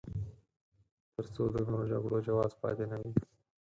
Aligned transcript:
تر 1.15 1.25
څو 1.33 1.43
د 1.53 1.55
نورو 1.67 1.85
جګړو 1.91 2.17
جواز 2.27 2.51
پاتې 2.61 2.85
نه 2.91 2.97
وي. 3.01 3.11